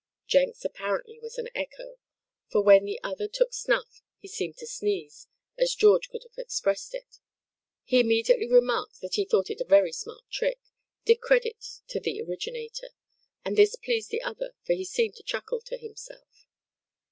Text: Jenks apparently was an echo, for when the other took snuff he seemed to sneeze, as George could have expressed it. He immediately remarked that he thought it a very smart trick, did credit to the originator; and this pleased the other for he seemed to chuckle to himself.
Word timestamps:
Jenks 0.25 0.65
apparently 0.65 1.19
was 1.19 1.37
an 1.37 1.49
echo, 1.53 1.99
for 2.49 2.63
when 2.63 2.85
the 2.85 2.99
other 3.03 3.27
took 3.27 3.53
snuff 3.53 4.01
he 4.17 4.27
seemed 4.27 4.57
to 4.57 4.65
sneeze, 4.65 5.27
as 5.59 5.75
George 5.75 6.09
could 6.09 6.23
have 6.23 6.39
expressed 6.43 6.95
it. 6.95 7.19
He 7.83 7.99
immediately 7.99 8.47
remarked 8.49 8.99
that 9.01 9.13
he 9.13 9.25
thought 9.25 9.51
it 9.51 9.61
a 9.61 9.63
very 9.63 9.91
smart 9.93 10.23
trick, 10.31 10.59
did 11.05 11.21
credit 11.21 11.63
to 11.89 11.99
the 11.99 12.19
originator; 12.19 12.87
and 13.45 13.55
this 13.55 13.75
pleased 13.75 14.09
the 14.09 14.23
other 14.23 14.55
for 14.65 14.73
he 14.73 14.85
seemed 14.85 15.17
to 15.17 15.23
chuckle 15.23 15.61
to 15.65 15.77
himself. 15.77 16.47